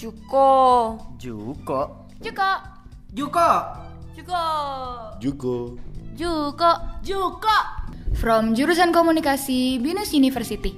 Juko. 0.00 0.96
Juko. 1.20 2.08
Juko. 2.24 2.50
Juko. 3.12 3.48
Juko. 4.16 4.44
Juko. 5.20 5.54
Juko. 6.16 6.70
Juko. 7.04 7.56
From 8.16 8.56
jurusan 8.56 8.96
komunikasi 8.96 9.76
Binus 9.76 10.16
University. 10.16 10.72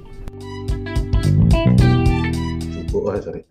Juko, 2.67 3.07
oh 3.07 3.15
sorry. 3.23 3.47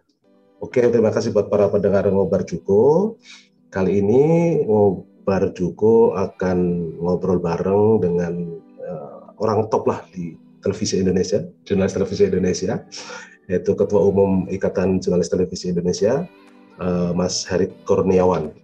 Oke, 0.60 0.84
terima 0.92 1.08
kasih 1.08 1.32
buat 1.32 1.48
para 1.48 1.72
pendengar 1.72 2.04
ngobar 2.12 2.44
Juko. 2.44 3.16
Kali 3.72 4.04
ini 4.04 4.24
ngobar 4.68 5.56
Juko 5.56 6.12
akan 6.12 6.58
ngobrol 7.00 7.40
bareng 7.40 7.96
dengan 7.96 8.60
uh, 8.76 9.32
orang 9.40 9.72
top 9.72 9.88
lah 9.88 10.04
di 10.12 10.36
televisi 10.60 11.00
Indonesia, 11.00 11.40
jurnalis 11.64 11.96
televisi 11.96 12.28
Indonesia, 12.28 12.84
yaitu 13.50 13.74
Ketua 13.74 14.02
Umum 14.02 14.46
Ikatan 14.46 15.02
Jurnalis 15.02 15.30
Televisi 15.32 15.70
Indonesia, 15.74 16.26
uh, 16.78 17.10
Mas 17.16 17.42
Herik 17.46 17.74
Kurniawan. 17.88 18.54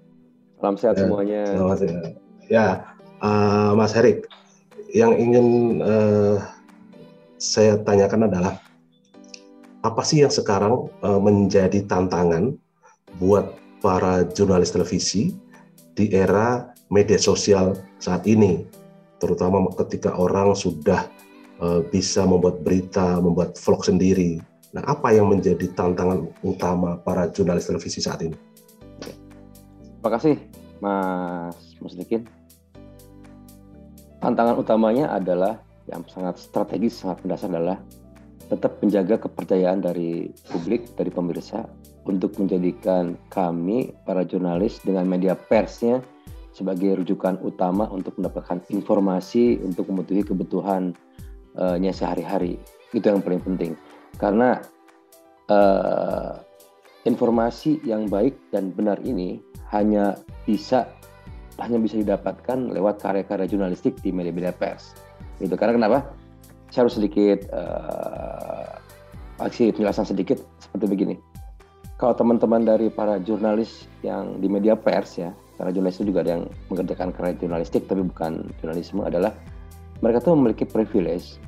Salam 0.58 0.76
sehat 0.78 0.98
ya, 0.98 1.02
semuanya. 1.06 1.42
Selamat 1.46 1.78
ya. 1.80 2.00
Ya, 2.48 2.68
uh, 3.22 3.72
Mas 3.78 3.94
Herik, 3.94 4.26
yang 4.94 5.14
ingin 5.14 5.78
uh, 5.82 6.42
saya 7.38 7.78
tanyakan 7.82 8.26
adalah 8.26 8.58
apa 9.86 10.02
sih 10.02 10.26
yang 10.26 10.32
sekarang 10.34 10.90
uh, 11.06 11.20
menjadi 11.22 11.86
tantangan 11.86 12.58
buat 13.22 13.54
para 13.78 14.26
jurnalis 14.34 14.74
televisi 14.74 15.34
di 15.94 16.10
era 16.10 16.74
media 16.90 17.18
sosial 17.18 17.78
saat 18.02 18.26
ini, 18.26 18.66
terutama 19.22 19.62
ketika 19.78 20.14
orang 20.18 20.54
sudah 20.58 21.06
uh, 21.62 21.82
bisa 21.86 22.26
membuat 22.26 22.62
berita, 22.66 23.22
membuat 23.22 23.54
vlog 23.54 23.86
sendiri. 23.86 24.42
Nah, 24.68 24.84
apa 24.84 25.16
yang 25.16 25.32
menjadi 25.32 25.64
tantangan 25.72 26.28
utama 26.44 27.00
para 27.00 27.32
jurnalis 27.32 27.72
televisi 27.72 28.04
saat 28.04 28.20
ini? 28.20 28.36
Terima 29.00 30.10
kasih, 30.12 30.36
Mas 30.84 31.56
Muslikin. 31.80 32.28
Tantangan 34.20 34.60
utamanya 34.60 35.14
adalah 35.14 35.64
yang 35.88 36.04
sangat 36.10 36.36
strategis, 36.36 37.00
sangat 37.00 37.24
mendasar 37.24 37.48
adalah 37.48 37.80
tetap 38.48 38.76
menjaga 38.84 39.16
kepercayaan 39.24 39.80
dari 39.80 40.32
publik, 40.52 40.92
dari 40.96 41.08
pemirsa, 41.12 41.64
untuk 42.08 42.36
menjadikan 42.40 43.16
kami, 43.28 43.92
para 44.04 44.24
jurnalis, 44.24 44.80
dengan 44.84 45.04
media 45.04 45.36
persnya 45.36 46.00
sebagai 46.56 47.04
rujukan 47.04 47.40
utama 47.44 47.88
untuk 47.92 48.16
mendapatkan 48.16 48.64
informasi 48.72 49.60
untuk 49.64 49.88
memenuhi 49.92 50.24
kebutuhannya 50.24 51.92
sehari-hari. 51.92 52.56
Itu 52.92 53.12
yang 53.12 53.20
paling 53.20 53.44
penting. 53.44 53.72
Karena 54.18 54.58
uh, 55.48 56.34
informasi 57.06 57.80
yang 57.86 58.10
baik 58.10 58.36
dan 58.52 58.74
benar 58.74 58.98
ini 59.06 59.38
hanya 59.70 60.18
bisa 60.44 60.90
hanya 61.58 61.78
bisa 61.82 61.98
didapatkan 61.98 62.70
lewat 62.70 63.02
karya-karya 63.02 63.50
jurnalistik 63.50 63.98
di 63.98 64.14
media-media 64.14 64.54
pers. 64.54 64.94
Gitu. 65.42 65.54
Karena 65.58 65.74
kenapa? 65.74 65.98
Saya 66.70 66.86
harus 66.86 67.00
sedikit 67.00 67.48
uh, 67.50 68.78
aksi 69.42 69.74
penjelasan 69.74 70.06
sedikit 70.06 70.38
seperti 70.62 70.86
begini. 70.86 71.16
Kalau 71.98 72.14
teman-teman 72.14 72.62
dari 72.62 72.94
para 72.94 73.18
jurnalis 73.18 73.90
yang 74.06 74.38
di 74.38 74.46
media 74.46 74.78
pers 74.78 75.18
ya, 75.18 75.34
karena 75.58 75.74
jurnalis 75.74 75.98
itu 75.98 76.14
juga 76.14 76.22
ada 76.22 76.30
yang 76.38 76.44
mengerjakan 76.70 77.10
karya 77.10 77.34
jurnalistik 77.42 77.90
tapi 77.90 78.06
bukan 78.06 78.46
jurnalisme 78.62 79.02
adalah 79.02 79.34
mereka 79.98 80.22
tuh 80.22 80.38
memiliki 80.38 80.62
privilege 80.62 81.42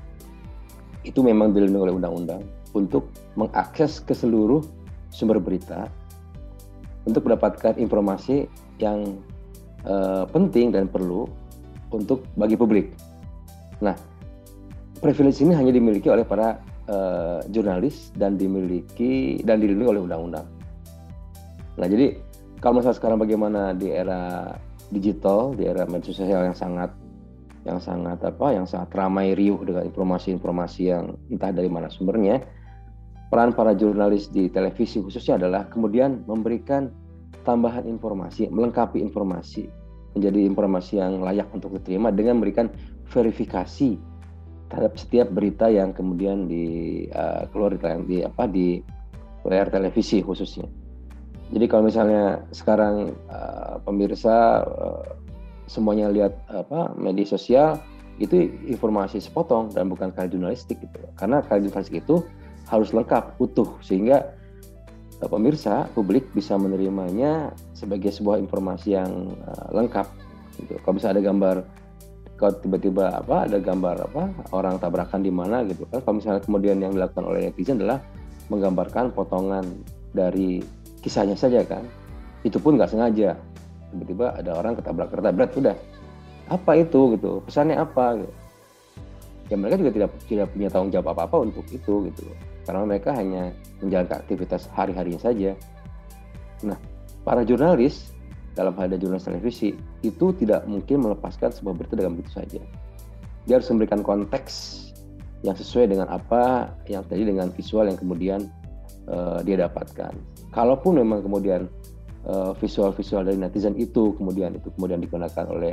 itu 1.07 1.23
memang 1.23 1.55
dilindungi 1.55 1.87
oleh 1.87 1.95
undang-undang 1.95 2.43
untuk 2.77 3.11
mengakses 3.35 3.99
ke 4.03 4.15
seluruh 4.15 4.63
sumber 5.11 5.43
berita 5.43 5.91
untuk 7.09 7.27
mendapatkan 7.27 7.75
informasi 7.81 8.47
yang 8.79 9.19
uh, 9.89 10.29
penting 10.29 10.71
dan 10.71 10.87
perlu 10.87 11.27
untuk 11.91 12.23
bagi 12.37 12.55
publik. 12.55 12.93
Nah, 13.81 13.97
privilege 15.01 15.41
ini 15.41 15.57
hanya 15.57 15.73
dimiliki 15.73 16.13
oleh 16.13 16.23
para 16.23 16.61
uh, 16.87 17.41
jurnalis 17.49 18.13
dan 18.15 18.37
dimiliki 18.37 19.41
dan 19.43 19.59
dilindungi 19.59 19.91
oleh 19.91 20.03
undang-undang. 20.05 20.47
Nah, 21.81 21.87
jadi 21.89 22.21
kalau 22.61 22.79
misalnya 22.79 22.99
sekarang 23.01 23.19
bagaimana 23.19 23.73
di 23.73 23.89
era 23.89 24.53
digital, 24.93 25.57
di 25.57 25.65
era 25.65 25.89
media 25.89 26.13
sosial 26.13 26.45
yang 26.45 26.57
sangat 26.57 26.93
yang 27.65 27.81
sangat 27.81 28.21
apa, 28.25 28.57
yang 28.57 28.65
sangat 28.65 28.89
ramai 28.97 29.37
riuh 29.37 29.61
dengan 29.65 29.85
informasi-informasi 29.85 30.81
yang 30.81 31.13
entah 31.29 31.53
dari 31.53 31.69
mana 31.69 31.93
sumbernya, 31.93 32.41
peran 33.31 33.55
para 33.55 33.73
jurnalis 33.79 34.29
di 34.29 34.51
televisi 34.51 34.99
khususnya 34.99 35.39
adalah 35.39 35.71
kemudian 35.71 36.27
memberikan 36.27 36.91
tambahan 37.47 37.87
informasi, 37.87 38.51
melengkapi 38.51 39.01
informasi 39.01 39.71
menjadi 40.15 40.41
informasi 40.51 40.99
yang 40.99 41.23
layak 41.23 41.47
untuk 41.55 41.79
diterima 41.79 42.11
dengan 42.11 42.43
memberikan 42.43 42.67
verifikasi 43.11 43.95
terhadap 44.71 44.95
setiap 44.99 45.29
berita 45.31 45.67
yang 45.71 45.91
kemudian 45.95 46.47
di 46.47 47.07
uh, 47.11 47.47
keluar 47.51 47.75
di, 47.75 47.83
di 48.07 48.17
apa 48.23 48.47
di 48.47 48.79
layar 49.47 49.71
televisi 49.71 50.23
khususnya. 50.23 50.67
Jadi 51.51 51.67
kalau 51.67 51.91
misalnya 51.91 52.47
sekarang 52.55 53.11
uh, 53.27 53.83
pemirsa 53.83 54.63
uh, 54.63 55.03
semuanya 55.67 56.11
lihat 56.11 56.39
apa 56.51 56.95
media 56.95 57.27
sosial 57.27 57.79
itu 58.23 58.51
informasi 58.71 59.19
sepotong 59.19 59.75
dan 59.75 59.91
bukan 59.91 60.15
karya 60.15 60.31
jurnalistik 60.39 60.79
gitu. 60.79 60.99
Karena 61.19 61.43
karya 61.43 61.67
jurnalistik 61.67 62.07
itu 62.07 62.23
harus 62.71 62.95
lengkap, 62.95 63.37
utuh. 63.43 63.77
Sehingga 63.83 64.31
uh, 65.21 65.29
pemirsa 65.29 65.91
publik 65.93 66.31
bisa 66.33 66.55
menerimanya 66.55 67.51
sebagai 67.75 68.15
sebuah 68.15 68.39
informasi 68.39 68.95
yang 68.95 69.35
uh, 69.45 69.69
lengkap. 69.75 70.07
Gitu. 70.63 70.79
Kalau 70.81 70.95
bisa 70.95 71.11
ada 71.11 71.21
gambar 71.21 71.67
kalau 72.41 72.57
tiba-tiba 72.57 73.21
apa 73.21 73.45
ada 73.45 73.61
gambar 73.61 74.09
apa 74.09 74.23
orang 74.57 74.81
tabrakan 74.81 75.21
di 75.21 75.29
mana 75.29 75.61
gitu 75.69 75.85
kan. 75.91 76.01
Kalau 76.01 76.17
misalnya 76.17 76.41
kemudian 76.41 76.81
yang 76.81 76.97
dilakukan 76.97 77.25
oleh 77.29 77.53
netizen 77.53 77.77
adalah 77.77 78.01
menggambarkan 78.49 79.13
potongan 79.13 79.63
dari 80.17 80.65
kisahnya 81.05 81.37
saja 81.37 81.61
kan 81.69 81.85
itu 82.41 82.57
pun 82.57 82.81
nggak 82.81 82.89
sengaja. 82.89 83.37
Tiba-tiba 83.93 84.33
ada 84.41 84.57
orang 84.57 84.73
ketabrak 84.79 85.13
kereta 85.13 85.31
berat 85.35 85.53
udah. 85.53 85.77
Apa 86.49 86.73
itu 86.81 87.15
gitu? 87.19 87.45
Pesannya 87.45 87.77
apa 87.77 88.25
gitu. 88.25 88.33
ya 89.51 89.59
mereka 89.59 89.83
juga 89.83 89.91
tidak 89.91 90.11
tidak 90.31 90.47
punya 90.55 90.69
tanggung 90.71 90.95
jawab 90.95 91.11
apa 91.11 91.23
apa 91.27 91.37
untuk 91.43 91.67
itu 91.75 92.07
gitu 92.07 92.23
karena 92.65 92.87
mereka 92.87 93.11
hanya 93.17 93.55
menjalankan 93.81 94.21
aktivitas 94.25 94.69
hari-harinya 94.73 95.21
saja. 95.21 95.57
Nah 96.65 96.77
para 97.25 97.45
jurnalis 97.45 98.13
dalam 98.55 98.75
hal 98.77 98.91
jurnalis 98.99 99.25
televisi 99.25 99.73
itu 100.03 100.35
tidak 100.37 100.67
mungkin 100.67 101.07
melepaskan 101.07 101.55
sebuah 101.55 101.75
berita 101.79 101.95
dengan 101.97 102.19
begitu 102.19 102.33
saja. 102.35 102.63
Dia 103.49 103.57
harus 103.57 103.71
memberikan 103.73 104.05
konteks 104.05 104.87
yang 105.41 105.57
sesuai 105.57 105.89
dengan 105.89 106.13
apa 106.13 106.75
yang 106.85 107.01
tadi 107.09 107.25
dengan 107.25 107.49
visual 107.49 107.89
yang 107.89 107.97
kemudian 107.97 108.45
uh, 109.09 109.41
dia 109.41 109.57
dapatkan. 109.65 110.13
Kalaupun 110.53 111.01
memang 111.01 111.25
kemudian 111.25 111.71
visual-visual 112.61 113.25
uh, 113.25 113.27
dari 113.33 113.41
netizen 113.41 113.73
itu 113.81 114.13
kemudian 114.21 114.53
itu 114.53 114.69
kemudian 114.77 115.01
digunakan 115.01 115.45
oleh 115.49 115.73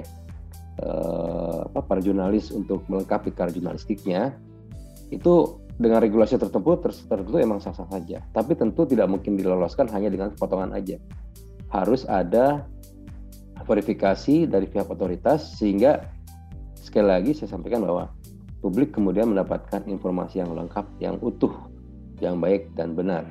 uh, 0.79 1.67
apa, 1.67 1.83
para 1.83 1.99
jurnalis 1.99 2.55
untuk 2.55 2.87
melengkapi 2.87 3.35
karya 3.35 3.59
jurnalistiknya 3.59 4.31
itu 5.11 5.59
dengan 5.77 6.01
regulasi 6.01 6.41
tertentu 6.41 6.77
tertentu 6.81 7.37
emang 7.37 7.61
sah-sah 7.61 7.85
saja 7.87 8.25
tapi 8.33 8.57
tentu 8.57 8.83
tidak 8.89 9.07
mungkin 9.07 9.37
diloloskan 9.37 9.85
hanya 9.93 10.09
dengan 10.09 10.33
potongan 10.33 10.73
aja 10.73 10.97
harus 11.69 12.03
ada 12.09 12.65
verifikasi 13.67 14.47
dari 14.47 14.65
pihak 14.65 14.87
otoritas 14.87 15.57
sehingga 15.59 16.07
sekali 16.77 17.07
lagi 17.11 17.31
saya 17.35 17.51
sampaikan 17.51 17.83
bahwa 17.83 18.07
publik 18.63 18.95
kemudian 18.95 19.29
mendapatkan 19.31 19.85
informasi 19.85 20.41
yang 20.41 20.55
lengkap, 20.55 20.85
yang 21.03 21.15
utuh, 21.21 21.53
yang 22.23 22.41
baik 22.41 22.71
dan 22.73 22.97
benar. 22.97 23.27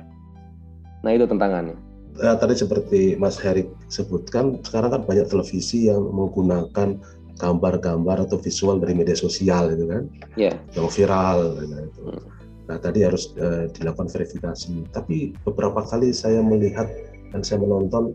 Nah 1.03 1.11
itu 1.11 1.25
tantangannya. 1.25 1.75
Ya, 2.17 2.33
tadi 2.33 2.57
seperti 2.57 3.13
Mas 3.21 3.37
Herik 3.37 3.69
sebutkan, 3.93 4.57
sekarang 4.65 4.89
kan 4.89 5.01
banyak 5.05 5.29
televisi 5.29 5.85
yang 5.85 6.09
menggunakan 6.09 6.97
gambar-gambar 7.37 8.27
atau 8.27 8.41
visual 8.41 8.81
dari 8.81 8.97
media 8.97 9.15
sosial 9.15 9.71
gitu 9.73 9.85
kan, 9.87 10.03
yeah. 10.35 10.53
yang 10.73 10.89
viral. 10.89 11.57
Gitu. 11.61 12.01
Hmm. 12.03 12.21
Nah 12.67 12.77
tadi 12.83 13.07
harus 13.07 13.31
uh, 13.39 13.71
dilakukan 13.71 14.11
verifikasi. 14.11 14.83
Tapi 14.91 15.37
beberapa 15.47 15.85
kali 15.87 16.11
saya 16.11 16.43
melihat 16.43 16.89
dan 17.31 17.41
saya 17.43 17.63
menonton 17.63 18.11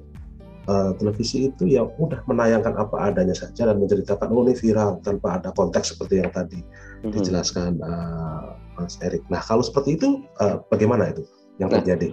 uh, 0.69 0.93
televisi 1.01 1.49
itu 1.51 1.67
yang 1.67 1.89
udah 1.99 2.21
menayangkan 2.29 2.77
apa 2.77 3.13
adanya 3.13 3.35
saja 3.35 3.69
dan 3.69 3.81
menceritakan 3.81 4.29
oh 4.31 4.45
ini 4.45 4.55
viral 4.55 5.01
tanpa 5.03 5.41
ada 5.41 5.51
konteks 5.57 5.97
seperti 5.97 6.23
yang 6.23 6.31
tadi 6.31 6.61
mm-hmm. 6.61 7.13
dijelaskan 7.13 7.81
uh, 7.81 8.57
Mas 8.77 9.01
Erik. 9.01 9.25
Nah 9.33 9.41
kalau 9.41 9.65
seperti 9.65 9.97
itu 9.99 10.23
uh, 10.41 10.61
bagaimana 10.69 11.11
itu 11.13 11.25
yang 11.61 11.73
nah, 11.73 11.81
terjadi? 11.81 12.13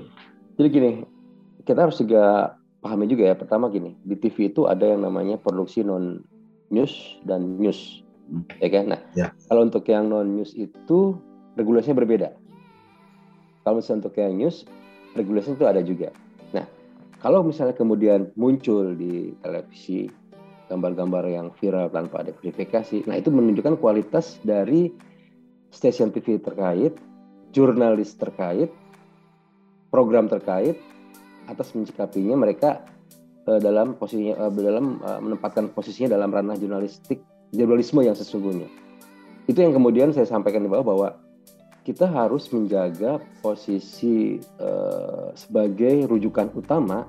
Jadi 0.59 0.67
gini, 0.67 0.91
kita 1.63 1.87
harus 1.87 1.99
juga 1.99 2.55
pahami 2.83 3.07
juga 3.07 3.31
ya. 3.31 3.35
Pertama 3.35 3.71
gini, 3.71 3.95
di 4.03 4.15
TV 4.19 4.51
itu 4.51 4.67
ada 4.67 4.83
yang 4.83 5.03
namanya 5.03 5.39
produksi 5.39 5.83
non 5.83 6.23
news 6.69 7.19
dan 7.25 7.57
news, 7.57 8.01
hmm. 8.29 8.45
ya 8.61 8.69
kan? 8.69 8.85
Nah, 8.95 9.01
ya. 9.13 9.33
kalau 9.49 9.65
untuk 9.65 9.85
yang 9.89 10.09
non 10.09 10.37
news 10.37 10.53
itu 10.57 11.17
regulasinya 11.57 11.99
berbeda. 12.01 12.29
Kalau 13.65 13.83
misalnya 13.83 14.07
untuk 14.07 14.15
yang 14.17 14.33
news 14.39 14.63
regulasi 15.17 15.57
itu 15.57 15.65
ada 15.65 15.81
juga. 15.81 16.09
Nah, 16.53 16.65
kalau 17.19 17.43
misalnya 17.43 17.75
kemudian 17.75 18.31
muncul 18.39 18.95
di 18.95 19.33
televisi 19.43 20.07
gambar-gambar 20.69 21.25
yang 21.25 21.47
viral 21.57 21.89
tanpa 21.89 22.21
ada 22.21 22.31
verifikasi, 22.37 23.09
nah 23.09 23.17
itu 23.17 23.33
menunjukkan 23.33 23.81
kualitas 23.81 24.37
dari 24.45 24.93
stasiun 25.73 26.13
TV 26.13 26.37
terkait, 26.37 26.93
jurnalis 27.49 28.13
terkait, 28.15 28.69
program 29.89 30.29
terkait 30.29 30.77
atas 31.49 31.73
mencikapinya 31.73 32.37
mereka 32.37 32.85
uh, 33.47 33.59
dalam 33.61 33.95
posisinya 33.95 34.35
uh, 34.47 34.51
dalam 34.51 34.99
uh, 34.99 35.19
menempatkan 35.21 35.71
posisinya 35.71 36.17
dalam 36.17 36.33
ranah 36.33 36.59
jurnalistik 36.59 37.23
jurnalisme 37.53 38.03
yang 38.03 38.17
sesungguhnya. 38.17 38.67
Itu 39.49 39.61
yang 39.61 39.73
kemudian 39.73 40.13
saya 40.13 40.29
sampaikan 40.29 40.65
di 40.65 40.69
bawah 40.69 40.85
bahwa 40.85 41.09
kita 41.87 42.05
harus 42.05 42.51
menjaga 42.53 43.17
posisi 43.41 44.37
uh, 44.59 45.33
sebagai 45.33 46.05
rujukan 46.05 46.53
utama 46.53 47.07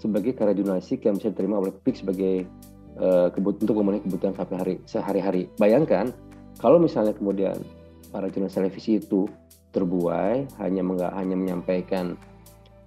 sebagai 0.00 0.32
karya 0.32 0.56
jurnalistik 0.56 1.04
yang 1.04 1.20
bisa 1.20 1.28
diterima 1.28 1.60
oleh 1.60 1.70
publik 1.76 2.00
sebagai 2.00 2.48
uh, 2.96 3.28
untuk 3.36 3.76
memenuhi 3.78 4.02
kebutuhan 4.08 4.32
sehari-hari. 4.32 4.74
sehari-hari. 4.88 5.42
Bayangkan 5.60 6.10
kalau 6.56 6.80
misalnya 6.80 7.12
kemudian 7.12 7.60
para 8.08 8.32
jurnalis 8.32 8.56
televisi 8.56 8.98
itu 8.98 9.28
terbuai 9.70 10.50
hanya 10.58 10.82
hanya 11.14 11.36
menyampaikan 11.38 12.18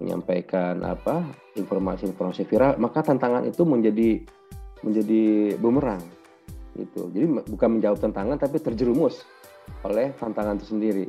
menyampaikan 0.02 0.82
apa 0.82 1.22
informasi-informasi 1.54 2.46
viral 2.50 2.76
maka 2.82 3.02
tantangan 3.06 3.46
itu 3.46 3.62
menjadi 3.62 4.22
menjadi 4.82 5.54
bumerang 5.58 6.02
gitu. 6.74 7.08
Jadi 7.14 7.26
bukan 7.48 7.68
menjawab 7.78 7.98
tantangan 8.02 8.36
tapi 8.36 8.58
terjerumus 8.58 9.22
oleh 9.86 10.12
tantangan 10.18 10.58
itu 10.58 10.66
sendiri. 10.74 11.06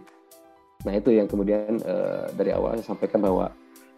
Nah 0.86 0.94
itu 0.94 1.10
yang 1.12 1.26
kemudian 1.26 1.82
uh, 1.82 2.30
dari 2.38 2.54
awal 2.54 2.78
saya 2.78 2.94
sampaikan 2.94 3.20
bahwa 3.26 3.50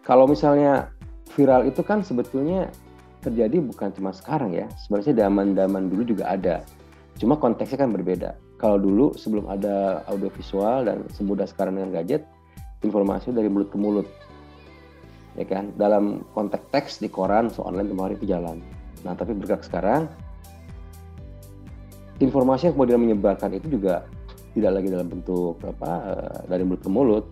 kalau 0.02 0.24
misalnya 0.24 0.88
viral 1.36 1.68
itu 1.68 1.84
kan 1.84 2.00
sebetulnya 2.00 2.72
terjadi 3.20 3.60
bukan 3.60 3.92
cuma 3.92 4.10
sekarang 4.16 4.56
ya. 4.56 4.66
Sebenarnya 4.80 5.28
zaman-zaman 5.28 5.92
dulu 5.92 6.02
juga 6.16 6.32
ada. 6.32 6.64
Cuma 7.20 7.36
konteksnya 7.36 7.84
kan 7.84 7.92
berbeda. 7.92 8.38
Kalau 8.58 8.80
dulu 8.80 9.14
sebelum 9.14 9.46
ada 9.46 10.02
audiovisual 10.08 10.88
dan 10.88 11.04
semudah 11.14 11.46
sekarang 11.46 11.78
dengan 11.78 11.94
gadget 11.94 12.26
informasi 12.82 13.34
dari 13.34 13.50
mulut 13.50 13.68
ke 13.70 13.78
mulut 13.78 14.06
ya 15.38 15.46
kan? 15.46 15.70
Dalam 15.78 16.26
konteks 16.34 16.66
teks 16.74 16.92
di 16.98 17.08
koran 17.08 17.48
so 17.48 17.62
online 17.62 17.94
kemarin 17.94 18.14
itu 18.18 18.26
jalan. 18.26 18.58
Nah 19.06 19.14
tapi 19.14 19.32
bergerak 19.38 19.62
sekarang 19.62 20.10
informasi 22.18 22.68
yang 22.68 22.74
kemudian 22.74 22.98
menyebarkan 22.98 23.54
itu 23.54 23.78
juga 23.78 24.02
tidak 24.58 24.82
lagi 24.82 24.88
dalam 24.90 25.06
bentuk 25.06 25.54
apa 25.62 25.92
eh, 26.10 26.38
dari 26.50 26.66
mulut 26.66 26.82
ke 26.82 26.90
mulut 26.90 27.24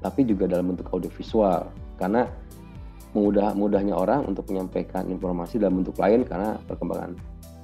tapi 0.00 0.24
juga 0.24 0.48
dalam 0.48 0.72
bentuk 0.72 0.88
audiovisual. 0.90 1.68
Karena 2.00 2.26
mudah 3.12 3.52
mudahnya 3.52 3.92
orang 3.92 4.24
untuk 4.24 4.48
menyampaikan 4.48 5.04
informasi 5.12 5.60
dalam 5.60 5.84
bentuk 5.84 6.00
lain 6.00 6.24
karena 6.24 6.56
perkembangan 6.64 7.12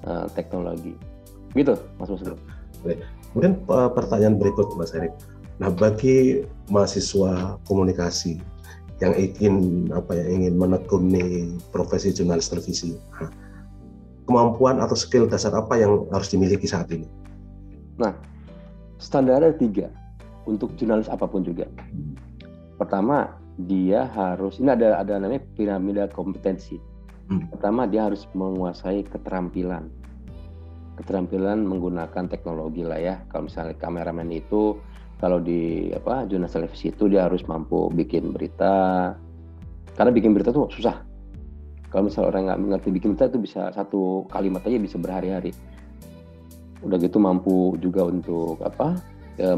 uh, 0.05 0.29
teknologi. 0.37 0.93
Gitu 1.57 1.73
mas 1.97 2.13
Mas 2.13 2.21
Kemudian 3.33 3.61
eh, 3.61 3.91
pertanyaan 3.93 4.37
berikut 4.39 4.73
Mas 4.79 4.95
Erik. 4.95 5.13
Nah, 5.59 5.75
bagi 5.75 6.47
mahasiswa 6.71 7.59
komunikasi 7.67 8.39
yang 8.99 9.15
ingin 9.15 9.87
apa 9.95 10.11
ya 10.15 10.25
ingin 10.27 10.59
menekuni 10.59 11.55
profesi 11.71 12.11
jurnalis 12.11 12.51
televisi. 12.51 12.99
Nah, 13.23 13.31
kemampuan 14.27 14.83
atau 14.83 14.99
skill 14.99 15.31
dasar 15.31 15.55
apa 15.55 15.79
yang 15.79 16.05
harus 16.11 16.29
dimiliki 16.35 16.67
saat 16.67 16.91
ini? 16.91 17.07
Nah, 17.97 18.15
standar 18.99 19.39
ada 19.39 19.55
tiga 19.55 19.89
untuk 20.51 20.75
jurnalis 20.75 21.07
apa 21.07 21.31
pun 21.31 21.47
juga. 21.47 21.71
Pertama, 22.75 23.39
dia 23.67 24.07
harus 24.11 24.59
ini 24.59 24.75
ada 24.75 24.99
ada 24.99 25.19
namanya 25.19 25.43
piramida 25.55 26.05
kompetensi. 26.11 26.79
Hmm. 27.31 27.47
Pertama, 27.55 27.87
dia 27.87 28.11
harus 28.11 28.27
menguasai 28.35 29.07
keterampilan. 29.07 29.87
Keterampilan 30.99 31.63
menggunakan 31.63 32.27
teknologi 32.27 32.83
lah 32.83 32.99
ya. 32.99 33.15
Kalau 33.31 33.47
misalnya 33.47 33.79
kameramen 33.79 34.35
itu 34.35 34.75
kalau 35.19 35.43
di 35.43 35.91
apa 35.91 36.31
jurnalis 36.31 36.55
televisi 36.55 36.95
itu 36.95 37.11
dia 37.11 37.27
harus 37.27 37.43
mampu 37.51 37.91
bikin 37.91 38.31
berita. 38.31 39.13
Karena 39.99 40.15
bikin 40.15 40.31
berita 40.31 40.55
tuh 40.55 40.71
susah. 40.71 41.03
Kalau 41.91 42.07
misalnya 42.07 42.29
orang 42.31 42.43
nggak 42.47 42.61
mengerti 42.63 42.89
bikin 42.95 43.19
berita 43.19 43.35
itu 43.35 43.41
bisa 43.43 43.75
satu 43.75 44.31
kalimat 44.31 44.63
aja 44.63 44.79
bisa 44.79 44.95
berhari-hari. 44.95 45.51
Udah 46.87 47.03
gitu 47.03 47.19
mampu 47.19 47.75
juga 47.83 48.07
untuk 48.07 48.63
apa 48.63 49.03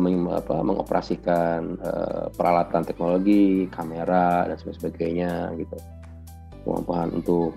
meng, 0.00 0.32
apa 0.32 0.64
mengoperasikan 0.64 1.76
uh, 1.84 2.32
peralatan 2.32 2.80
teknologi 2.88 3.68
kamera 3.68 4.48
dan 4.48 4.56
sebagainya 4.56 5.52
gitu. 5.60 5.76
Kemampuan 6.64 7.12
untuk 7.12 7.52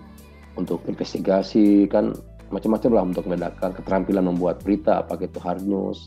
untuk 0.59 0.83
investigasi 0.91 1.87
kan 1.87 2.11
macam-macam 2.51 2.91
lah 2.91 3.03
untuk 3.07 3.23
membedakan 3.25 3.71
keterampilan 3.79 4.27
membuat 4.27 4.59
berita 4.59 5.01
apakah 5.01 5.25
itu 5.25 5.39
hard 5.39 5.63
news 5.63 6.05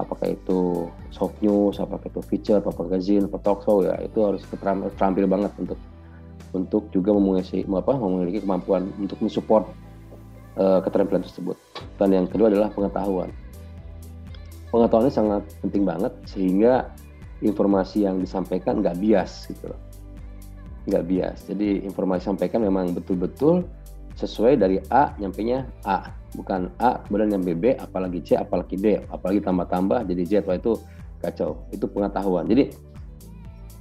apakah 0.00 0.32
itu 0.32 0.88
soft 1.12 1.36
news, 1.44 1.76
apakah 1.76 2.08
itu 2.08 2.20
feature, 2.24 2.60
apa 2.60 2.72
magazine, 2.72 3.28
apa 3.28 3.38
talk 3.44 3.60
show 3.64 3.84
ya 3.84 3.96
itu 4.00 4.18
harus 4.24 4.40
terampil 4.96 5.26
banget 5.28 5.52
untuk 5.60 5.78
untuk 6.52 6.88
juga 6.92 7.16
memiliki 7.16 7.64
apa 7.64 7.92
memiliki 7.96 8.44
kemampuan 8.44 8.88
untuk 9.00 9.18
mensupport 9.20 9.64
uh, 10.56 10.80
keterampilan 10.84 11.24
tersebut. 11.24 11.56
Dan 11.96 12.12
yang 12.12 12.26
kedua 12.28 12.52
adalah 12.52 12.68
pengetahuan. 12.72 13.32
Pengetahuan 14.72 15.04
ini 15.08 15.12
sangat 15.12 15.42
penting 15.60 15.84
banget 15.84 16.12
sehingga 16.24 16.88
informasi 17.44 18.08
yang 18.08 18.20
disampaikan 18.20 18.80
nggak 18.80 18.96
bias 18.96 19.48
gitu. 19.52 19.72
Nggak 20.88 21.04
bias. 21.08 21.38
Jadi 21.48 21.84
informasi 21.84 22.32
sampaikan 22.32 22.64
memang 22.64 22.96
betul-betul 22.96 23.64
sesuai 24.16 24.60
dari 24.60 24.76
A 24.92 25.16
nyampe 25.16 25.40
nya 25.44 25.64
A. 25.84 26.12
Bukan 26.32 26.72
A 26.80 27.04
kemudian 27.04 27.36
nyampe 27.36 27.52
B 27.56 27.64
apalagi 27.76 28.20
C 28.24 28.36
apalagi 28.36 28.76
D. 28.76 29.00
Apalagi 29.08 29.40
tambah-tambah 29.44 30.08
jadi 30.08 30.22
Z. 30.24 30.32
Itu 30.48 30.80
kacau. 31.20 31.64
Itu 31.72 31.88
pengetahuan. 31.88 32.48
Jadi 32.48 32.72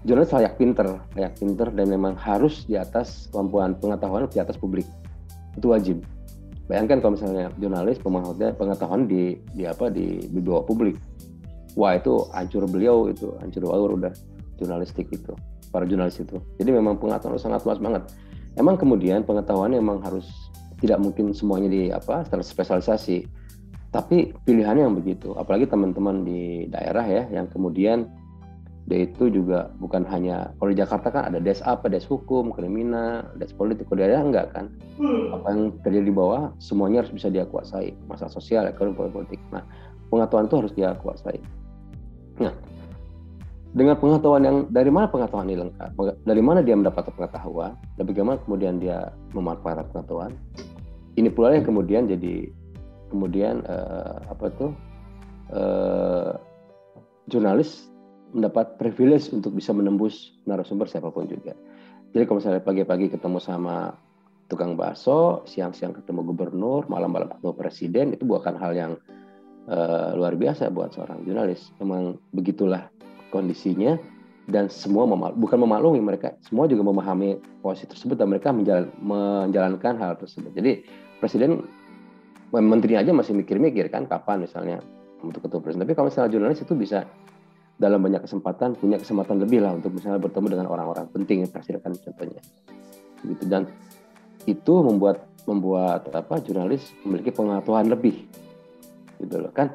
jurnalis 0.07 0.31
layak 0.31 0.55
pinter. 0.59 0.87
Layak 1.15 1.33
pinter 1.39 1.67
dan 1.71 1.85
memang 1.87 2.15
harus 2.19 2.63
di 2.67 2.75
atas 2.75 3.31
kemampuan 3.31 3.75
pengetahuan 3.79 4.27
di 4.27 4.39
atas 4.39 4.55
publik. 4.55 4.87
Itu 5.55 5.71
wajib. 5.71 6.03
Bayangkan 6.71 7.03
kalau 7.03 7.19
misalnya 7.19 7.51
jurnalis 7.59 7.99
pengetahuan 7.99 8.55
pengetahuan 8.55 9.01
di 9.03 9.35
di 9.51 9.67
apa 9.67 9.91
di 9.91 10.23
di 10.31 10.39
bawah 10.39 10.63
publik. 10.63 10.95
Wah 11.75 11.95
itu 11.95 12.27
hancur 12.35 12.67
beliau 12.67 13.07
itu 13.07 13.31
hancur 13.39 13.63
baur 13.67 13.95
udah 13.95 14.11
jurnalistik 14.59 15.07
itu 15.11 15.35
para 15.71 15.87
jurnalis 15.87 16.19
itu. 16.19 16.39
Jadi 16.59 16.69
memang 16.71 16.99
pengetahuan 16.99 17.39
sangat 17.39 17.63
luas 17.63 17.79
banget 17.79 18.03
Emang 18.59 18.75
kemudian 18.75 19.23
pengetahuan 19.23 19.71
emang 19.71 20.03
harus 20.03 20.27
tidak 20.81 20.99
mungkin 20.99 21.31
semuanya 21.31 21.69
di 21.71 21.81
apa 21.93 22.25
terspesialisasi, 22.27 23.23
tapi 23.93 24.33
pilihannya 24.43 24.87
yang 24.89 24.97
begitu. 24.97 25.31
Apalagi 25.37 25.69
teman-teman 25.69 26.25
di 26.25 26.67
daerah 26.67 27.05
ya 27.05 27.23
yang 27.31 27.47
kemudian 27.47 28.09
dia 28.89 29.05
itu 29.05 29.29
juga 29.29 29.69
bukan 29.77 30.03
hanya 30.09 30.51
kalau 30.57 30.73
di 30.73 30.77
Jakarta 30.81 31.07
kan 31.13 31.23
ada 31.31 31.39
des 31.39 31.61
apa, 31.63 31.85
des 31.85 32.03
hukum, 32.03 32.49
kriminal, 32.49 33.29
des 33.37 33.53
politik, 33.53 33.85
kalau 33.87 34.01
di 34.01 34.09
daerah 34.09 34.25
enggak 34.25 34.47
kan. 34.51 34.65
Apa 35.31 35.47
yang 35.53 35.61
terjadi 35.85 36.05
di 36.09 36.15
bawah 36.15 36.51
semuanya 36.57 37.05
harus 37.05 37.13
bisa 37.13 37.29
dia 37.29 37.45
kuasai, 37.45 37.93
masalah 38.09 38.33
sosial, 38.33 38.65
ekonomi, 38.67 38.97
politik. 38.97 39.39
Nah, 39.53 39.63
pengetahuan 40.09 40.49
itu 40.49 40.57
harus 40.57 40.73
dia 40.73 40.97
kuasai. 40.97 41.39
Dengan 43.71 43.95
pengetahuan 43.95 44.43
yang 44.43 44.57
dari 44.67 44.91
mana 44.91 45.07
pengetahuan 45.07 45.47
ini 45.47 45.63
lengkap, 45.63 45.95
dari 46.27 46.43
mana 46.43 46.59
dia 46.59 46.75
mendapatkan 46.75 47.15
pengetahuan, 47.15 47.79
dan 47.95 48.03
bagaimana 48.03 48.35
kemudian 48.43 48.83
dia 48.83 49.15
memanfaatkan 49.31 49.87
pengetahuan. 49.95 50.35
Ini 51.15 51.31
pula 51.31 51.55
yang 51.55 51.63
kemudian 51.63 52.03
jadi 52.11 52.51
kemudian 53.11 53.63
uh, 53.67 54.27
apa 54.27 54.51
tuh 54.59 54.71
uh, 55.55 56.35
jurnalis 57.31 57.87
mendapat 58.35 58.79
privilege 58.79 59.31
untuk 59.31 59.55
bisa 59.55 59.71
menembus 59.75 60.35
narasumber 60.47 60.87
siapa 60.87 61.11
pun 61.11 61.27
juga. 61.27 61.55
Jadi 62.11 62.23
kalau 62.27 62.43
misalnya 62.43 62.63
pagi-pagi 62.63 63.07
ketemu 63.07 63.39
sama 63.39 63.95
tukang 64.51 64.75
bakso, 64.75 65.47
siang-siang 65.47 65.95
ketemu 65.95 66.27
gubernur, 66.27 66.83
malam-malam 66.91 67.31
ketemu 67.31 67.53
presiden, 67.55 68.05
itu 68.11 68.27
bukan 68.27 68.59
hal 68.59 68.75
yang 68.75 68.91
uh, 69.71 70.11
luar 70.11 70.35
biasa 70.35 70.67
buat 70.75 70.91
seorang 70.91 71.23
jurnalis. 71.23 71.71
Memang 71.79 72.19
begitulah 72.35 72.91
kondisinya 73.31 73.95
dan 74.51 74.67
semua 74.67 75.07
memal 75.07 75.31
bukan 75.37 75.63
memaklumi 75.63 76.03
mereka 76.03 76.35
semua 76.43 76.67
juga 76.67 76.83
memahami 76.83 77.39
posisi 77.63 77.87
tersebut 77.87 78.19
dan 78.19 78.27
mereka 78.27 78.51
menjalan 78.51 78.91
menjalankan 78.99 79.95
hal 79.97 80.19
tersebut. 80.19 80.51
Jadi 80.51 80.83
presiden 81.23 81.63
menteri 82.51 82.99
aja 82.99 83.15
masih 83.15 83.31
mikir-mikir 83.31 83.87
kan 83.87 84.03
kapan 84.09 84.43
misalnya 84.43 84.83
untuk 85.23 85.47
ketua 85.47 85.63
presiden. 85.63 85.87
Tapi 85.87 85.95
kalau 85.95 86.11
misalnya 86.11 86.29
jurnalis 86.35 86.59
itu 86.59 86.73
bisa 86.75 87.07
dalam 87.79 88.03
banyak 88.03 88.27
kesempatan 88.27 88.75
punya 88.75 88.99
kesempatan 88.99 89.41
lebih 89.41 89.63
lah 89.63 89.73
untuk 89.73 89.95
misalnya 89.95 90.19
bertemu 90.19 90.47
dengan 90.57 90.67
orang-orang 90.67 91.07
penting 91.15 91.47
presiden 91.47 91.79
kan 91.79 91.95
contohnya. 91.95 92.41
Gitu. 93.23 93.43
Dan 93.47 93.69
itu 94.49 94.73
membuat 94.83 95.29
membuat 95.45 96.09
apa 96.11 96.41
jurnalis 96.43 96.91
memiliki 97.07 97.31
pengetahuan 97.31 97.87
lebih. 97.87 98.27
Gitu 99.21 99.35
loh. 99.37 99.53
Kan 99.53 99.71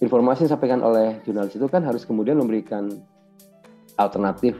informasi 0.00 0.44
yang 0.44 0.48
disampaikan 0.52 0.80
oleh 0.84 1.16
jurnalis 1.24 1.56
itu 1.56 1.66
kan 1.72 1.80
harus 1.80 2.04
kemudian 2.04 2.36
memberikan 2.36 2.92
alternatif 3.96 4.56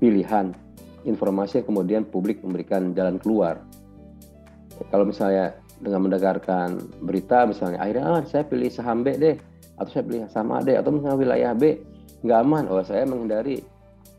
pilihan 0.00 0.56
informasi 1.04 1.60
yang 1.60 1.66
kemudian 1.68 2.02
publik 2.08 2.40
memberikan 2.40 2.96
jalan 2.96 3.20
keluar. 3.20 3.60
Kalau 4.88 5.04
misalnya 5.04 5.58
dengan 5.78 6.08
mendengarkan 6.08 6.80
berita 7.04 7.44
misalnya 7.46 7.78
akhirnya 7.82 8.04
ah, 8.06 8.22
saya 8.26 8.42
pilih 8.46 8.70
saham 8.72 9.04
B 9.06 9.14
deh 9.14 9.36
atau 9.78 9.90
saya 9.92 10.02
pilih 10.06 10.26
saham 10.32 10.50
A 10.56 10.64
deh 10.64 10.74
atau 10.74 10.90
misalnya 10.90 11.18
wilayah 11.18 11.52
B 11.52 11.84
nggak 12.24 12.38
aman. 12.40 12.64
Oh 12.72 12.80
saya 12.82 13.04
menghindari 13.04 13.62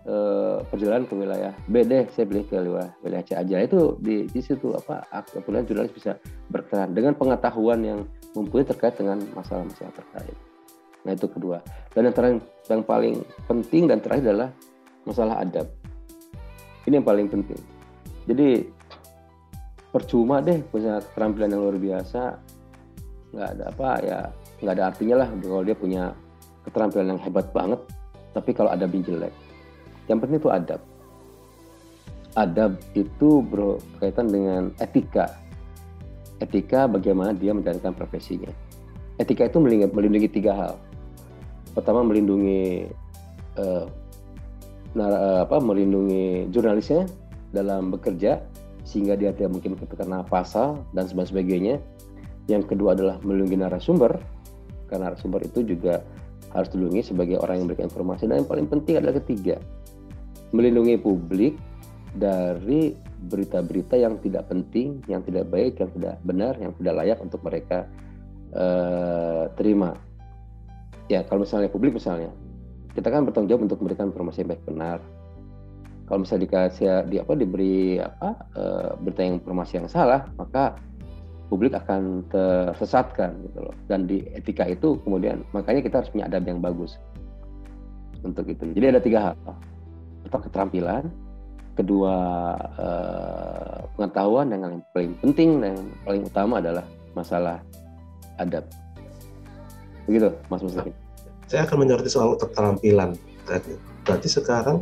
uh, 0.06 0.62
perjalanan 0.70 1.10
ke 1.10 1.16
wilayah 1.18 1.54
B 1.66 1.82
deh 1.84 2.06
saya 2.14 2.26
pilih 2.30 2.46
ke 2.46 2.54
wilayah, 2.56 2.92
wilayah 3.02 3.24
C 3.26 3.32
aja. 3.36 3.56
Itu 3.66 3.98
di, 4.00 4.30
di 4.30 4.42
situ 4.44 4.72
apa 4.78 5.02
kemudian 5.34 5.66
jurnalis 5.66 5.92
bisa 5.96 6.16
berkenan 6.54 6.94
dengan 6.94 7.18
pengetahuan 7.18 7.82
yang 7.82 8.00
mumpuni 8.38 8.64
terkait 8.64 8.96
dengan 8.96 9.20
masalah-masalah 9.34 9.96
terkait 9.98 10.49
nah 11.10 11.18
itu 11.18 11.26
kedua. 11.26 11.58
Dan 11.90 12.06
yang 12.06 12.14
terakhir 12.14 12.38
yang 12.70 12.86
paling 12.86 13.26
penting 13.50 13.90
dan 13.90 13.98
terakhir 13.98 14.30
adalah 14.30 14.50
masalah 15.10 15.42
adab. 15.42 15.66
Ini 16.86 17.02
yang 17.02 17.08
paling 17.10 17.26
penting. 17.26 17.58
Jadi 18.30 18.70
percuma 19.90 20.38
deh 20.38 20.62
punya 20.70 21.02
keterampilan 21.02 21.50
yang 21.50 21.62
luar 21.66 21.82
biasa. 21.82 22.22
Nggak 23.34 23.50
ada 23.58 23.64
apa 23.74 23.90
ya 24.06 24.20
nggak 24.62 24.74
ada 24.78 24.84
artinya 24.94 25.16
lah 25.26 25.28
kalau 25.34 25.66
dia 25.66 25.74
punya 25.74 26.04
keterampilan 26.70 27.18
yang 27.18 27.22
hebat 27.26 27.50
banget 27.50 27.82
tapi 28.38 28.54
kalau 28.54 28.70
ada 28.70 28.86
jelek. 28.86 29.34
Yang 30.06 30.18
penting 30.22 30.38
itu 30.38 30.50
adab. 30.54 30.82
Adab 32.38 32.78
itu 32.94 33.42
berkaitan 33.50 34.30
dengan 34.30 34.70
etika. 34.78 35.34
Etika 36.38 36.86
bagaimana 36.86 37.34
dia 37.34 37.50
menjalankan 37.58 37.98
profesinya. 37.98 38.54
Etika 39.18 39.50
itu 39.50 39.58
melindungi 39.60 40.30
tiga 40.30 40.54
hal 40.54 40.74
pertama 41.74 42.04
melindungi 42.04 42.90
uh, 43.60 43.86
apa 45.46 45.58
melindungi 45.62 46.50
jurnalisnya 46.50 47.06
dalam 47.54 47.94
bekerja 47.94 48.42
sehingga 48.90 49.14
dia 49.14 49.30
tidak 49.30 49.54
mungkin 49.54 49.78
terkena 49.78 50.26
pasal 50.26 50.82
dan 50.98 51.06
sebagainya. 51.06 51.78
Yang 52.50 52.74
kedua 52.74 52.98
adalah 52.98 53.22
melindungi 53.22 53.62
narasumber, 53.62 54.18
karena 54.90 55.14
narasumber 55.14 55.46
itu 55.46 55.62
juga 55.62 56.02
harus 56.50 56.74
dilindungi 56.74 57.14
sebagai 57.14 57.38
orang 57.38 57.62
yang 57.62 57.64
memberikan 57.70 57.94
informasi. 57.94 58.26
Dan 58.26 58.42
yang 58.42 58.50
paling 58.50 58.66
penting 58.66 58.98
adalah 58.98 59.22
ketiga, 59.22 59.62
melindungi 60.50 60.98
publik 60.98 61.54
dari 62.18 62.98
berita-berita 63.30 64.02
yang 64.02 64.18
tidak 64.26 64.50
penting, 64.50 65.06
yang 65.06 65.22
tidak 65.22 65.46
baik, 65.54 65.78
yang 65.78 65.94
tidak 65.94 66.18
benar, 66.26 66.58
yang 66.58 66.74
tidak 66.82 66.94
layak 66.98 67.20
untuk 67.22 67.46
mereka 67.46 67.86
uh, 68.58 69.46
terima. 69.54 69.94
Ya, 71.10 71.26
kalau 71.26 71.42
misalnya 71.42 71.74
publik 71.74 71.98
misalnya, 71.98 72.30
kita 72.94 73.10
kan 73.10 73.26
bertanggung 73.26 73.50
jawab 73.50 73.66
untuk 73.66 73.82
memberikan 73.82 74.14
informasi 74.14 74.46
yang 74.46 74.50
baik 74.54 74.64
benar, 74.70 75.02
kalau 76.10 76.26
misalnya 76.26 76.50
dikasih 76.50 77.06
di 77.06 77.22
apa 77.22 77.34
diberi 77.38 78.02
apa 78.02 78.30
e, 78.58 78.64
berita 78.98 79.22
informasi 79.22 79.78
yang 79.78 79.86
salah 79.86 80.26
maka 80.42 80.74
publik 81.54 81.78
akan 81.78 82.26
tersesatkan 82.34 83.38
gitu 83.46 83.70
loh. 83.70 83.76
Dan 83.86 84.10
di 84.10 84.26
etika 84.34 84.66
itu 84.66 84.98
kemudian 85.06 85.46
makanya 85.54 85.86
kita 85.86 86.02
harus 86.02 86.10
punya 86.10 86.26
adab 86.26 86.50
yang 86.50 86.66
bagus 86.66 86.98
untuk 88.26 88.50
itu. 88.50 88.74
Jadi 88.74 88.86
ada 88.90 89.02
tiga 89.02 89.20
hal. 89.22 89.36
Pertama 90.26 90.44
keterampilan. 90.50 91.06
Kedua 91.78 92.16
e, 92.76 92.88
pengetahuan 93.96 94.50
yang 94.52 94.82
paling 94.92 95.14
penting 95.22 95.62
dan 95.62 95.78
yang 95.78 95.90
paling 96.04 96.24
utama 96.26 96.54
adalah 96.60 96.86
masalah 97.14 97.62
adab 98.42 98.66
begitu 100.10 100.34
mas 100.50 100.66
Muslim 100.66 100.90
saya 101.46 101.62
akan 101.70 101.78
menyoroti 101.86 102.10
soal 102.10 102.34
keterampilan 102.36 103.14
berarti 104.06 104.30
sekarang 104.30 104.82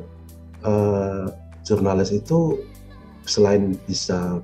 uh, 0.64 1.28
jurnalis 1.68 2.16
itu 2.16 2.64
selain 3.28 3.76
bisa 3.84 4.40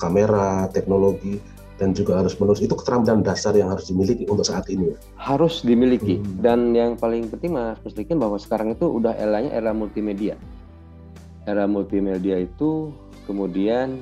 kamera, 0.00 0.68
teknologi, 0.72 1.40
dan 1.76 1.92
juga 1.92 2.20
harus 2.24 2.32
menulis 2.40 2.64
itu 2.64 2.72
keterampilan 2.72 3.20
dasar 3.20 3.52
yang 3.52 3.68
harus 3.68 3.92
dimiliki 3.92 4.24
untuk 4.32 4.48
saat 4.48 4.64
ini. 4.72 4.96
Harus 5.20 5.60
dimiliki 5.60 6.16
hmm. 6.20 6.40
dan 6.40 6.72
yang 6.72 6.96
paling 6.96 7.28
penting 7.28 7.52
mas 7.52 7.76
pastikan 7.84 8.16
bahwa 8.16 8.40
sekarang 8.40 8.72
itu 8.72 8.88
udah 8.88 9.12
eranya 9.20 9.52
era 9.52 9.76
multimedia. 9.76 10.40
Era 11.44 11.68
multimedia 11.68 12.40
itu 12.40 12.90
kemudian 13.28 14.00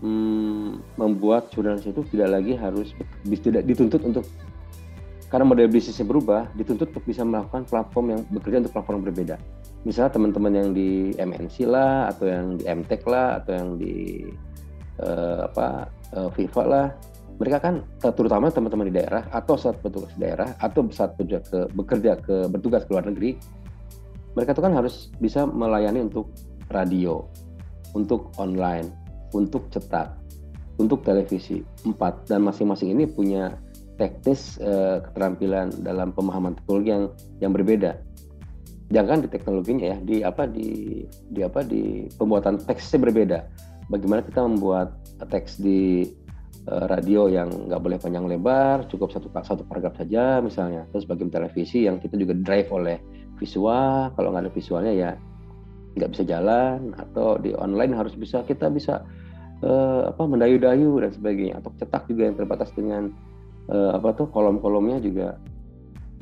hmm, 0.00 0.96
membuat 0.96 1.52
jurnalis 1.52 1.84
itu 1.84 2.00
tidak 2.08 2.40
lagi 2.40 2.56
harus 2.56 2.96
tidak 3.28 3.68
dituntut 3.68 4.00
untuk 4.02 4.24
karena 5.32 5.48
model 5.48 5.72
bisnisnya 5.72 6.04
berubah, 6.04 6.52
dituntut 6.52 6.92
untuk 6.92 7.08
bisa 7.08 7.24
melakukan 7.24 7.64
platform 7.64 8.06
yang 8.12 8.20
bekerja 8.28 8.60
untuk 8.60 8.76
platform 8.76 9.00
yang 9.00 9.06
berbeda. 9.08 9.36
Misalnya 9.88 10.12
teman-teman 10.12 10.52
yang 10.52 10.68
di 10.76 11.16
MNC 11.16 11.56
lah 11.64 12.12
atau 12.12 12.28
yang 12.28 12.60
di 12.60 12.64
MTech 12.68 13.02
lah 13.08 13.40
atau 13.40 13.52
yang 13.56 13.68
di 13.80 14.28
uh, 15.00 15.48
apa 15.48 15.88
uh, 16.12 16.28
FIFA 16.36 16.64
lah 16.68 16.86
mereka 17.40 17.58
kan 17.58 17.74
terutama 18.12 18.52
teman-teman 18.52 18.92
di 18.92 18.94
daerah 19.00 19.24
atau 19.32 19.56
saat 19.56 19.80
bertugas 19.80 20.12
di 20.14 20.28
daerah 20.28 20.52
atau 20.60 20.84
saat 20.92 21.16
bekerja 21.16 21.40
ke 21.42 21.58
bekerja 21.72 22.12
ke 22.20 22.36
bertugas 22.52 22.84
ke 22.84 22.92
luar 22.92 23.08
negeri 23.08 23.40
mereka 24.36 24.52
tuh 24.52 24.68
kan 24.68 24.76
harus 24.76 25.10
bisa 25.18 25.48
melayani 25.48 26.06
untuk 26.06 26.28
radio 26.68 27.24
untuk 27.96 28.30
online 28.36 28.92
untuk 29.32 29.72
cetak 29.72 30.12
untuk 30.76 31.02
televisi 31.02 31.64
empat 31.82 32.28
dan 32.28 32.44
masing-masing 32.44 32.94
ini 32.94 33.08
punya 33.08 33.56
teknis 34.02 34.58
uh, 34.58 34.98
keterampilan 35.06 35.70
dalam 35.86 36.10
pemahaman 36.10 36.58
teknologi 36.58 36.90
yang 36.90 37.04
yang 37.38 37.52
berbeda. 37.54 38.02
Jangan 38.90 39.22
di 39.22 39.28
teknologinya 39.30 39.94
ya 39.94 39.98
di 40.02 40.26
apa 40.26 40.50
di 40.50 41.06
di 41.06 41.40
apa 41.46 41.62
di 41.62 42.10
pembuatan 42.18 42.58
teksnya 42.66 42.98
berbeda. 42.98 43.38
Bagaimana 43.86 44.26
kita 44.26 44.42
membuat 44.42 44.98
teks 45.30 45.62
di 45.62 46.10
uh, 46.66 46.90
radio 46.90 47.30
yang 47.30 47.70
nggak 47.70 47.78
boleh 47.78 47.98
panjang 48.02 48.26
lebar 48.26 48.90
cukup 48.90 49.14
satu 49.14 49.30
satu 49.30 49.62
paragraf 49.62 49.94
saja 49.94 50.42
misalnya. 50.42 50.82
Terus 50.90 51.06
bagaimana 51.06 51.46
televisi 51.46 51.86
yang 51.86 52.02
kita 52.02 52.18
juga 52.18 52.34
drive 52.34 52.74
oleh 52.74 52.98
visual 53.38 54.10
kalau 54.18 54.34
nggak 54.34 54.50
ada 54.50 54.52
visualnya 54.52 54.92
ya 54.92 55.10
nggak 55.92 56.10
bisa 56.10 56.24
jalan 56.24 56.90
atau 56.96 57.36
di 57.38 57.52
online 57.54 57.92
harus 57.92 58.16
bisa 58.16 58.40
kita 58.48 58.72
bisa 58.72 59.04
uh, 59.62 60.08
apa 60.08 60.22
mendayu-dayu 60.24 61.00
dan 61.00 61.10
sebagainya 61.12 61.60
atau 61.60 61.70
cetak 61.76 62.08
juga 62.08 62.28
yang 62.28 62.36
terbatas 62.36 62.72
dengan 62.72 63.12
uh, 63.70 63.94
apa 63.94 64.16
tuh 64.16 64.26
kolom-kolomnya 64.32 64.98
juga 64.98 65.38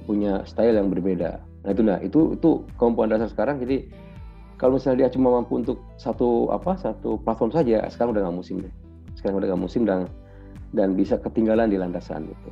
punya 0.05 0.43
style 0.49 0.77
yang 0.77 0.91
berbeda 0.91 1.41
Nah 1.65 1.71
itu 1.73 1.83
nah 1.85 1.99
itu 2.01 2.21
itu 2.37 2.51
kemampuan 2.81 3.13
dasar 3.13 3.29
sekarang. 3.29 3.61
Jadi 3.61 3.89
kalau 4.57 4.77
misalnya 4.77 5.07
dia 5.07 5.11
cuma 5.13 5.33
mampu 5.33 5.61
untuk 5.61 5.81
satu 5.97 6.53
apa 6.53 6.77
satu 6.77 7.21
platform 7.21 7.53
saja, 7.53 7.85
sekarang 7.89 8.17
udah 8.17 8.23
nggak 8.29 8.37
musim 8.37 8.57
deh. 8.65 8.73
Sekarang 9.17 9.41
udah 9.41 9.49
nggak 9.53 9.63
musim 9.63 9.83
dan 9.85 10.09
dan 10.73 10.97
bisa 10.97 11.21
ketinggalan 11.21 11.69
di 11.69 11.77
landasan 11.77 12.29
gitu. 12.29 12.51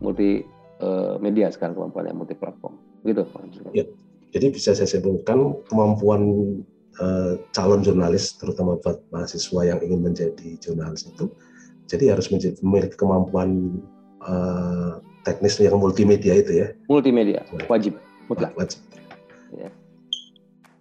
Multi 0.00 0.44
uh, 0.80 1.20
media 1.20 1.52
sekarang 1.52 1.76
kemampuannya 1.76 2.14
multi 2.16 2.34
platform. 2.36 2.76
Gitu. 3.04 3.24
Ya. 3.72 3.84
Jadi 4.28 4.46
bisa 4.52 4.76
saya 4.76 4.84
simpulkan 4.84 5.56
kemampuan 5.72 6.20
uh, 7.00 7.40
calon 7.56 7.80
jurnalis 7.80 8.36
terutama 8.36 8.76
buat 8.80 9.00
mahasiswa 9.08 9.60
yang 9.64 9.80
ingin 9.80 10.04
menjadi 10.04 10.60
jurnalis 10.60 11.08
itu 11.08 11.32
jadi 11.88 12.12
harus 12.12 12.28
memiliki 12.60 13.00
kemampuan 13.00 13.80
uh, 14.24 15.02
teknis 15.26 15.60
yang 15.60 15.76
multimedia 15.76 16.34
itu 16.38 16.64
ya. 16.64 16.68
Multimedia 16.88 17.44
wajib 17.68 17.98
mutlak. 18.28 18.52
Wajib. 18.56 18.80
Ya. 19.56 19.68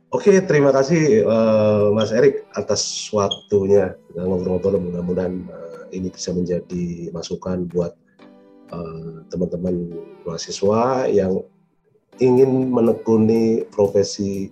Oke, 0.07 0.39
terima 0.39 0.71
kasih 0.71 1.27
uh, 1.27 1.91
Mas 1.91 2.15
Erik 2.15 2.47
atas 2.55 3.11
waktunya 3.11 3.99
ngobrol-ngobrol. 4.15 4.79
Mudah-mudahan 4.79 5.43
uh, 5.51 5.83
ini 5.91 6.07
bisa 6.07 6.31
menjadi 6.31 7.11
masukan 7.11 7.67
buat 7.67 7.91
uh, 8.71 9.27
teman-teman 9.27 9.91
mahasiswa 10.23 11.11
yang 11.11 11.43
ingin 12.23 12.71
menekuni 12.71 13.67
profesi 13.67 14.47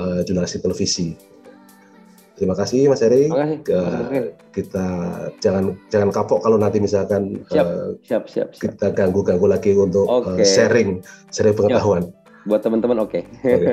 uh, 0.00 0.24
jurnalistik 0.24 0.64
televisi. 0.64 1.16
Terima 2.36 2.52
kasih 2.52 2.92
Mas 2.92 3.00
Erik. 3.00 3.32
Terima 3.32 3.64
kasih. 3.64 4.36
kita 4.52 4.86
jangan 5.40 5.72
jangan 5.88 6.08
kapok 6.12 6.44
kalau 6.44 6.60
nanti 6.60 6.80
misalkan 6.80 7.40
siap, 7.48 7.64
uh, 7.64 7.96
siap, 8.04 8.28
siap, 8.28 8.52
siap. 8.52 8.72
kita 8.76 8.92
ganggu-ganggu 8.92 9.48
lagi 9.48 9.72
untuk 9.72 10.04
okay. 10.04 10.44
uh, 10.44 10.46
sharing 10.46 11.00
sharing 11.32 11.56
pengetahuan. 11.56 12.12
Buat 12.46 12.62
teman-teman 12.62 13.02
oke. 13.02 13.10
Okay. 13.10 13.22
Oke, 13.42 13.64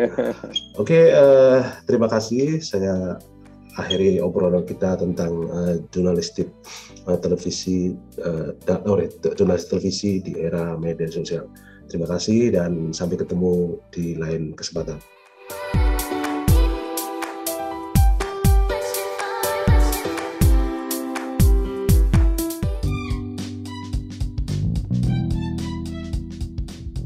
okay, 0.81 1.03
uh, 1.13 1.59
eh, 1.59 1.59
terima 1.85 2.07
kasih. 2.09 2.63
Saya 2.63 3.19
akhiri 3.77 4.17
obrolan 4.23 4.65
kita 4.65 4.97
tentang 4.97 5.45
uh, 5.51 5.77
jurnalistik 5.93 6.49
uh, 7.05 7.19
televisi 7.19 7.93
uh, 8.23 8.55
oh, 8.87 8.97
jurnalistik 9.37 9.77
televisi 9.77 10.23
di 10.23 10.39
era 10.39 10.79
media 10.79 11.05
sosial. 11.11 11.45
Terima 11.91 12.09
kasih 12.09 12.55
dan 12.55 12.95
sampai 12.95 13.19
ketemu 13.19 13.77
di 13.91 14.17
lain 14.17 14.55
kesempatan. 14.57 14.97